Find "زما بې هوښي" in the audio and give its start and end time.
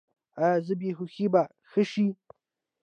0.67-1.27